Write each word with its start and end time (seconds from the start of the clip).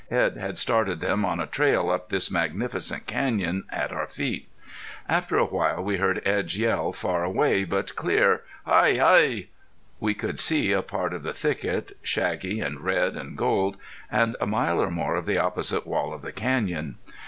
Edd 0.09 0.35
had 0.35 0.57
started 0.57 0.99
them 0.99 1.23
on 1.23 1.39
a 1.39 1.45
trail 1.45 1.91
up 1.91 2.09
this 2.09 2.31
magnificent 2.31 3.05
canyon 3.05 3.65
at 3.69 3.91
our 3.91 4.07
feet. 4.07 4.49
After 5.07 5.37
a 5.37 5.45
while 5.45 5.83
we 5.83 5.97
heard 5.97 6.27
Edd's 6.27 6.57
yell, 6.57 6.91
far 6.91 7.23
away, 7.23 7.65
but 7.65 7.95
clear: 7.95 8.41
"Hi! 8.65 8.95
Hi!" 8.95 9.45
We 9.99 10.15
could 10.15 10.39
see 10.39 10.71
a 10.71 10.81
part 10.81 11.13
of 11.13 11.21
the 11.21 11.33
thicket, 11.33 11.91
shaggy 12.01 12.61
and 12.61 12.81
red 12.81 13.13
and 13.15 13.37
gold; 13.37 13.77
and 14.11 14.35
a 14.41 14.47
mile 14.47 14.81
or 14.81 14.89
more 14.89 15.13
of 15.15 15.27
the 15.27 15.37
opposite 15.37 15.85
wall 15.85 16.15
of 16.15 16.23
the 16.23 16.31
canyon. 16.31 16.97